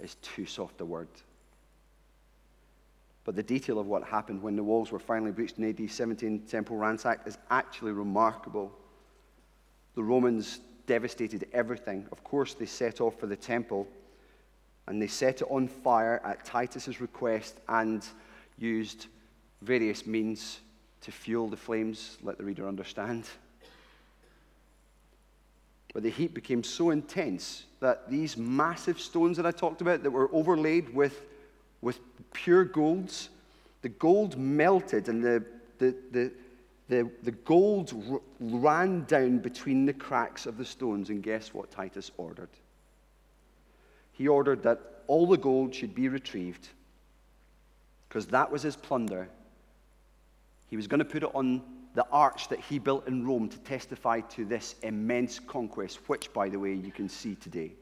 [0.00, 1.08] is too soft a word.
[3.24, 6.40] But the detail of what happened when the walls were finally breached in AD 17,
[6.40, 8.70] temple ransacked, is actually remarkable.
[9.94, 12.06] The Romans devastated everything.
[12.12, 13.88] Of course, they set off for the temple
[14.86, 18.06] and they set it on fire at Titus's request and
[18.58, 19.06] used
[19.62, 20.60] various means
[21.00, 23.24] to fuel the flames, let the reader understand.
[25.94, 30.10] But the heat became so intense that these massive stones that I talked about that
[30.10, 31.22] were overlaid with,
[31.80, 32.00] with
[32.32, 33.30] pure golds,
[33.82, 35.44] the gold melted and the,
[35.78, 36.32] the, the,
[36.88, 41.10] the, the gold ran down between the cracks of the stones.
[41.10, 42.50] And guess what Titus ordered?
[44.12, 46.68] He ordered that all the gold should be retrieved
[48.08, 49.28] because that was his plunder.
[50.70, 51.62] He was going to put it on
[51.94, 56.48] the arch that he built in Rome to testify to this immense conquest, which, by
[56.48, 57.72] the way, you can see today.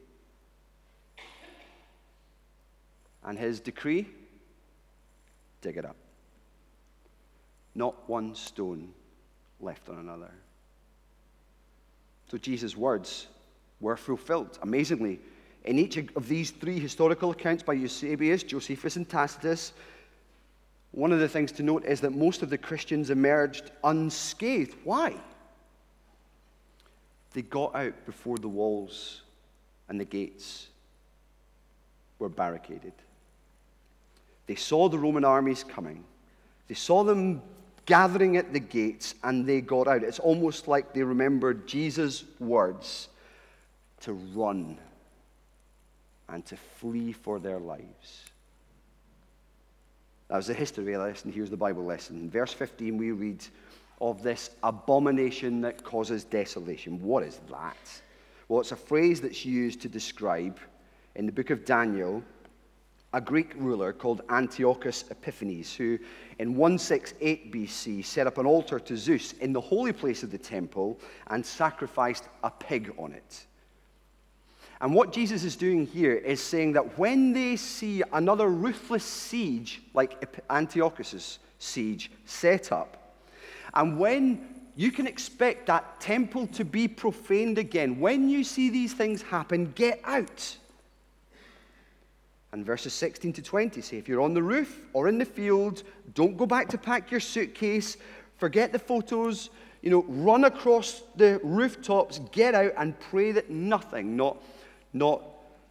[3.23, 4.07] And his decree
[5.61, 5.95] dig it up.
[7.73, 8.93] Not one stone
[9.59, 10.31] left on another.
[12.29, 13.27] So Jesus' words
[13.79, 14.59] were fulfilled.
[14.61, 15.19] Amazingly,
[15.65, 19.73] in each of these three historical accounts by Eusebius, Josephus, and Tacitus,
[20.93, 24.75] one of the things to note is that most of the Christians emerged unscathed.
[24.83, 25.15] Why?
[27.33, 29.23] They got out before the walls
[29.89, 30.67] and the gates
[32.19, 32.93] were barricaded.
[34.45, 36.03] They saw the Roman armies coming.
[36.67, 37.41] They saw them
[37.87, 40.03] gathering at the gates and they got out.
[40.03, 43.09] It's almost like they remembered Jesus' words
[44.01, 44.77] to run
[46.29, 48.29] and to flee for their lives.
[50.33, 51.31] That was the history lesson.
[51.31, 52.19] Here's the Bible lesson.
[52.19, 53.45] In verse 15, we read
[54.01, 56.99] of this abomination that causes desolation.
[57.03, 58.01] What is that?
[58.47, 60.57] Well, it's a phrase that's used to describe,
[61.13, 62.23] in the book of Daniel,
[63.13, 65.99] a Greek ruler called Antiochus Epiphanes, who
[66.39, 70.39] in 168 BC set up an altar to Zeus in the holy place of the
[70.39, 73.45] temple and sacrificed a pig on it.
[74.81, 79.81] And what Jesus is doing here is saying that when they see another ruthless siege
[79.93, 83.15] like Antiochus's siege set up,
[83.73, 88.93] and when you can expect that temple to be profaned again, when you see these
[88.93, 90.57] things happen, get out.
[92.51, 95.83] And verses 16 to 20 say if you're on the roof or in the field,
[96.13, 97.97] don't go back to pack your suitcase,
[98.37, 99.49] forget the photos,
[99.81, 104.41] you know, run across the rooftops, get out and pray that nothing, not
[104.93, 105.21] not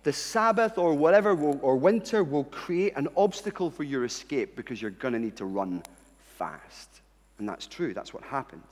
[0.02, 4.82] the Sabbath or whatever will, or winter will create an obstacle for your escape because
[4.82, 5.82] you're going to need to run
[6.36, 7.00] fast.
[7.38, 8.62] And that's true, that's what happened.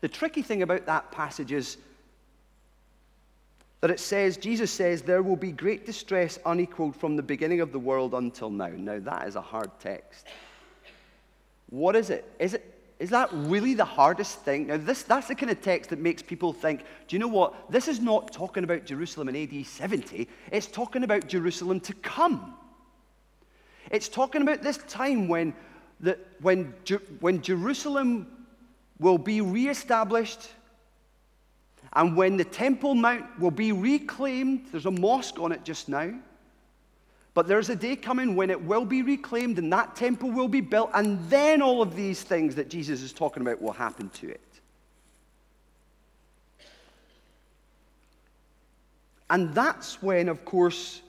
[0.00, 1.76] The tricky thing about that passage is
[3.80, 7.72] that it says, Jesus says, there will be great distress unequaled from the beginning of
[7.72, 8.68] the world until now.
[8.68, 10.26] Now, that is a hard text.
[11.68, 12.30] What is it?
[12.38, 12.73] Is it
[13.04, 14.68] is that really the hardest thing?
[14.68, 17.70] Now, this, that's the kind of text that makes people think, do you know what?
[17.70, 22.54] This is not talking about Jerusalem in AD 70, it's talking about Jerusalem to come.
[23.90, 25.52] It's talking about this time when,
[26.00, 26.72] the, when,
[27.20, 28.46] when Jerusalem
[28.98, 30.48] will be reestablished
[31.92, 34.68] and when the Temple Mount will be reclaimed.
[34.72, 36.10] There's a mosque on it just now.
[37.34, 40.60] But there's a day coming when it will be reclaimed and that temple will be
[40.60, 44.30] built, and then all of these things that Jesus is talking about will happen to
[44.30, 44.40] it.
[49.30, 51.02] And that's when, of course,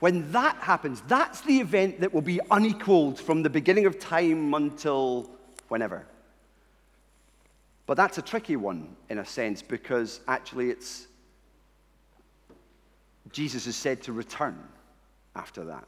[0.00, 4.54] when that happens, that's the event that will be unequaled from the beginning of time
[4.54, 5.30] until
[5.68, 6.06] whenever.
[7.86, 11.06] But that's a tricky one in a sense because actually it's
[13.32, 14.58] Jesus is said to return
[15.36, 15.84] after that.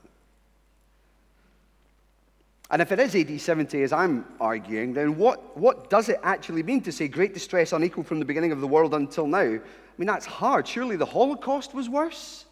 [2.70, 6.64] And if it is AD 70, as I'm arguing, then what, what does it actually
[6.64, 9.38] mean to say great distress unequal from the beginning of the world until now?
[9.38, 9.60] I
[9.98, 10.66] mean, that's hard.
[10.66, 12.44] Surely the Holocaust was worse?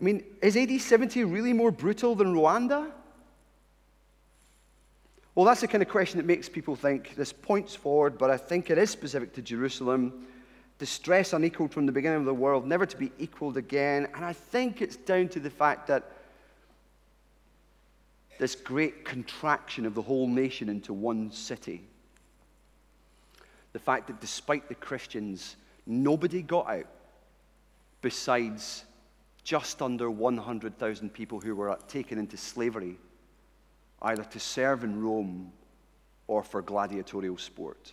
[0.00, 2.90] I mean, is AD 70 really more brutal than Rwanda?
[5.34, 8.38] Well, that's the kind of question that makes people think this points forward, but I
[8.38, 10.26] think it is specific to Jerusalem
[10.80, 14.08] distress unequaled from the beginning of the world, never to be equaled again.
[14.14, 16.10] And I think it's down to the fact that
[18.38, 21.82] this great contraction of the whole nation into one city.
[23.74, 25.56] The fact that despite the Christians,
[25.86, 26.86] nobody got out
[28.00, 28.84] besides
[29.44, 32.96] just under 100,000 people who were taken into slavery
[34.00, 35.52] either to serve in Rome
[36.26, 37.92] or for gladiatorial sport.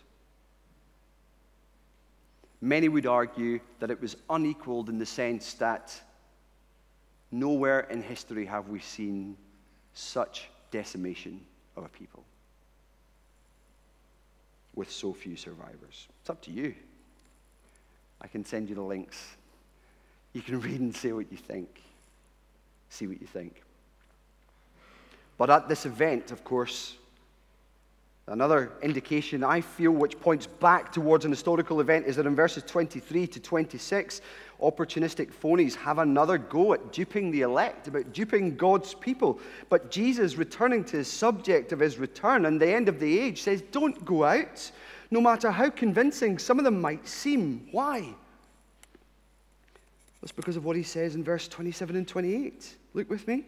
[2.62, 6.00] Many would argue that it was unequaled in the sense that
[7.32, 9.38] nowhere in history have we seen
[9.94, 11.42] such decimation
[11.76, 12.24] of a people
[14.76, 16.08] with so few survivors.
[16.22, 16.74] It's up to you.
[18.22, 19.36] I can send you the links.
[20.34, 21.82] You can read and say what you think.
[22.90, 23.62] See what you think.
[25.38, 26.96] But at this event, of course,
[28.30, 32.62] Another indication I feel which points back towards an historical event is that in verses
[32.68, 34.20] 23 to 26,
[34.62, 39.40] opportunistic phonies have another go at duping the elect, about duping God's people.
[39.70, 43.44] But Jesus, returning to his subject of his return and the end of the age,
[43.44, 44.72] says, Don't go out,
[45.10, 47.70] no matter how convincing some of them might seem.
[47.72, 48.14] Why?
[50.22, 52.76] That's because of what he says in verse 27 and 28.
[52.94, 53.46] Look with me.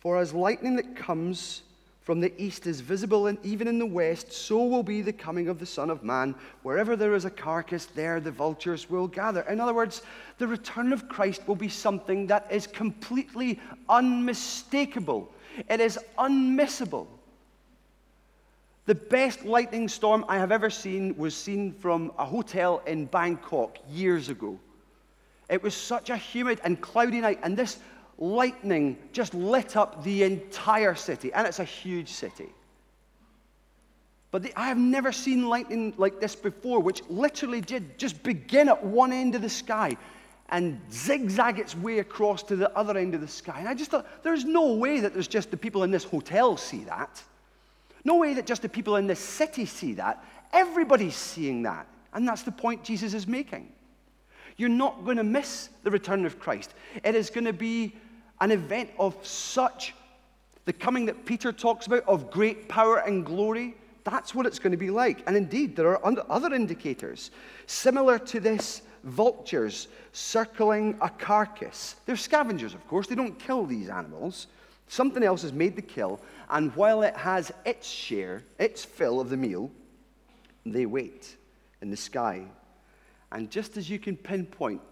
[0.00, 1.62] For as lightning that comes
[2.04, 5.48] from the east is visible and even in the west, so will be the coming
[5.48, 6.34] of the Son of Man.
[6.62, 9.40] Wherever there is a carcass, there the vultures will gather.
[9.42, 10.02] In other words,
[10.36, 15.32] the return of Christ will be something that is completely unmistakable,
[15.68, 17.06] it is unmissable.
[18.86, 23.78] The best lightning storm I have ever seen was seen from a hotel in Bangkok
[23.88, 24.58] years ago.
[25.48, 27.78] It was such a humid and cloudy night, and this
[28.18, 32.48] lightning just lit up the entire city, and it's a huge city.
[34.30, 38.68] But the, I have never seen lightning like this before, which literally did just begin
[38.68, 39.96] at one end of the sky
[40.48, 43.60] and zigzag its way across to the other end of the sky.
[43.60, 46.56] And I just thought, there's no way that there's just the people in this hotel
[46.56, 47.22] see that.
[48.04, 50.24] No way that just the people in this city see that.
[50.52, 51.86] Everybody's seeing that.
[52.12, 53.72] And that's the point Jesus is making.
[54.56, 56.74] You're not going to miss the return of Christ.
[57.02, 57.94] It is going to be
[58.44, 59.94] an event of such,
[60.66, 63.74] the coming that Peter talks about, of great power and glory.
[64.04, 65.22] That's what it's going to be like.
[65.26, 67.30] And indeed, there are other indicators
[67.66, 71.96] similar to this vultures circling a carcass.
[72.04, 74.46] They're scavengers, of course, they don't kill these animals.
[74.88, 76.20] Something else has made the kill,
[76.50, 79.70] and while it has its share, its fill of the meal,
[80.66, 81.34] they wait
[81.80, 82.44] in the sky.
[83.32, 84.82] And just as you can pinpoint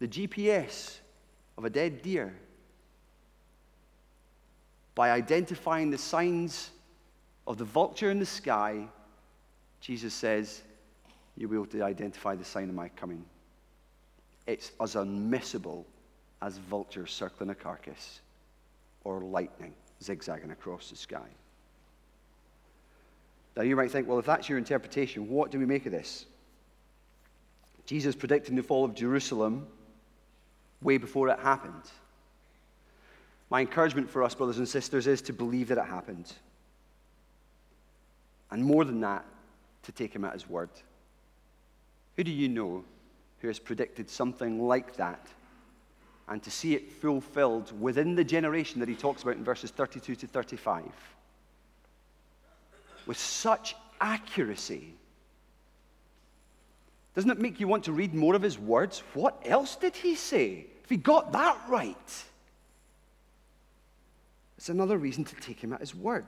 [0.00, 0.98] the GPS
[1.56, 2.34] of a dead deer
[4.94, 6.70] by identifying the signs
[7.46, 8.86] of the vulture in the sky,
[9.80, 10.62] Jesus says,
[11.36, 13.24] You'll be able to identify the sign of my coming.
[14.46, 15.84] It's as unmissable
[16.42, 18.20] as vultures circling a carcass
[19.02, 21.26] or lightning zigzagging across the sky.
[23.56, 26.26] Now, you might think, well, if that's your interpretation, what do we make of this?
[27.86, 29.66] Jesus predicting the fall of Jerusalem
[30.82, 31.90] way before it happened.
[33.54, 36.32] My encouragement for us, brothers and sisters, is to believe that it happened.
[38.50, 39.24] And more than that,
[39.84, 40.70] to take him at his word.
[42.16, 42.84] Who do you know
[43.38, 45.28] who has predicted something like that
[46.26, 50.16] and to see it fulfilled within the generation that he talks about in verses 32
[50.16, 50.82] to 35?
[53.06, 54.96] With such accuracy.
[57.14, 59.04] Doesn't it make you want to read more of his words?
[59.12, 60.66] What else did he say?
[60.82, 62.24] If he got that right.
[64.56, 66.26] It's another reason to take him at his word.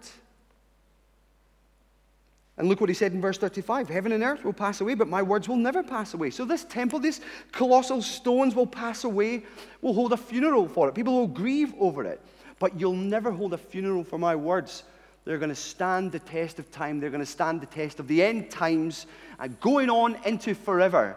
[2.58, 5.08] And look what he said in verse 35 Heaven and earth will pass away, but
[5.08, 6.30] my words will never pass away.
[6.30, 7.20] So, this temple, these
[7.52, 9.44] colossal stones will pass away.
[9.82, 10.94] We'll hold a funeral for it.
[10.94, 12.20] People will grieve over it.
[12.58, 14.84] But you'll never hold a funeral for my words.
[15.24, 17.00] They're going to stand the test of time.
[17.00, 19.06] They're going to stand the test of the end times
[19.38, 21.16] and going on into forever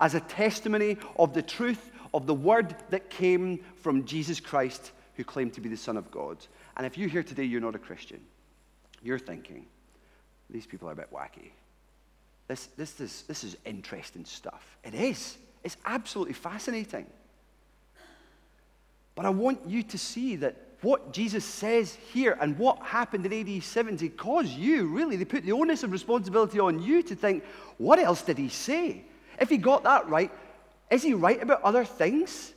[0.00, 5.24] as a testimony of the truth of the word that came from Jesus Christ who
[5.24, 6.38] claim to be the Son of God.
[6.76, 8.20] And if you're here today, you're not a Christian,
[9.02, 9.66] you're thinking,
[10.50, 11.50] these people are a bit wacky.
[12.48, 14.76] This, this, this, this is interesting stuff.
[14.84, 15.38] It is.
[15.62, 17.06] It's absolutely fascinating.
[19.14, 23.32] But I want you to see that what Jesus says here and what happened in
[23.32, 27.42] AD 70 caused you, really, they put the onus of responsibility on you to think,
[27.78, 29.04] what else did he say?
[29.40, 30.30] If he got that right,
[30.90, 32.53] is he right about other things?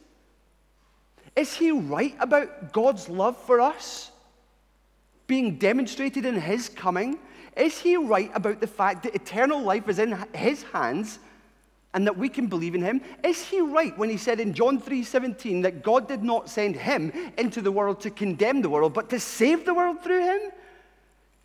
[1.37, 4.11] Is he right about God's love for us
[5.27, 7.19] being demonstrated in his coming?
[7.55, 11.19] Is he right about the fact that eternal life is in his hands
[11.93, 13.01] and that we can believe in him?
[13.23, 17.11] Is he right when he said in John 3:17 that God did not send him
[17.37, 20.51] into the world to condemn the world, but to save the world through him?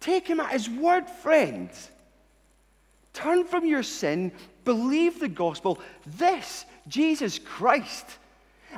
[0.00, 1.90] Take him at his word, friends.
[3.12, 4.32] Turn from your sin,
[4.64, 5.78] believe the gospel.
[6.06, 8.06] This, Jesus Christ,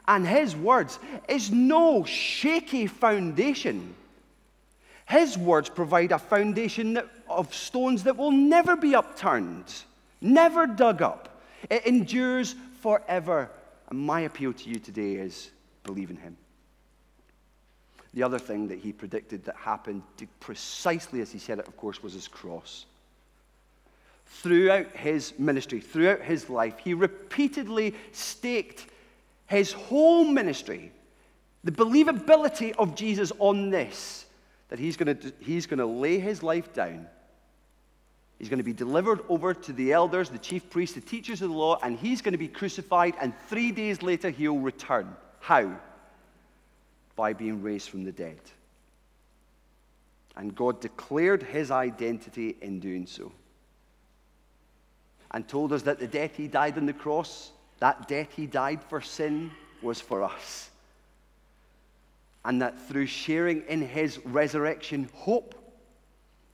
[0.08, 3.94] and his words is no shaky foundation
[5.06, 9.72] His words provide a foundation of stones that will never be upturned,
[10.20, 11.42] never dug up.
[11.68, 13.50] It endures forever.
[13.90, 15.50] And my appeal to you today is
[15.82, 16.36] believe in him.
[18.14, 20.02] The other thing that he predicted that happened
[20.40, 22.86] precisely as he said it, of course, was his cross.
[24.26, 28.86] Throughout his ministry, throughout his life, he repeatedly staked
[29.46, 30.92] his whole ministry,
[31.62, 34.26] the believability of Jesus on this,
[34.68, 37.06] that he's going to, he's going to lay his life down.
[38.38, 41.50] He's going to be delivered over to the elders, the chief priests, the teachers of
[41.50, 45.14] the law, and he's going to be crucified, and three days later he'll return.
[45.40, 45.78] How?
[47.16, 48.40] by being raised from the dead.
[50.36, 53.30] And God declared his identity in doing so.
[55.30, 57.52] And told us that the death he died on the cross,
[57.84, 59.50] that death he died for sin,
[59.82, 60.70] was for us.
[62.42, 65.54] And that through sharing in his resurrection hope,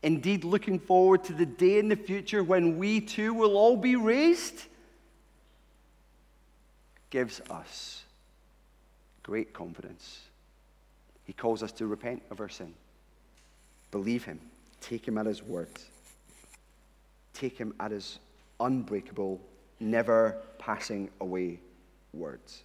[0.03, 3.95] indeed looking forward to the day in the future when we too will all be
[3.95, 4.65] raised,
[7.11, 8.03] gives us
[9.23, 10.23] great confidence
[11.29, 12.75] he calls us to repent of our sin.
[13.93, 14.41] Believe him.
[14.81, 15.69] Take him at his word.
[17.35, 18.19] Take him at his
[18.59, 19.41] unbreakable,
[19.81, 21.59] never passing away
[22.13, 22.63] words.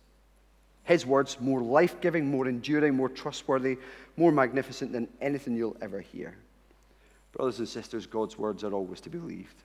[0.84, 3.78] His words, more life giving, more enduring, more trustworthy,
[4.18, 6.36] more magnificent than anything you'll ever hear.
[7.32, 9.64] Brothers and sisters, God's words are always to be believed.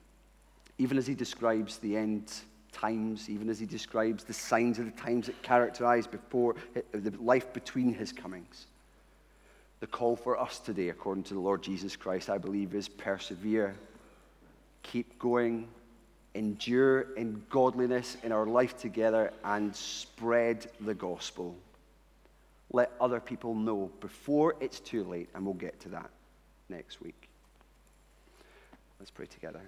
[0.77, 2.31] Even as he describes the end
[2.71, 6.55] times, even as he describes the signs of the times that characterize before
[6.91, 8.65] the life between his comings.
[9.79, 13.75] The call for us today, according to the Lord Jesus Christ, I believe, is persevere,
[14.83, 15.67] keep going,
[16.33, 21.55] endure in godliness in our life together, and spread the gospel.
[22.71, 26.09] Let other people know before it's too late, and we'll get to that
[26.69, 27.27] next week.
[28.99, 29.61] Let's pray together.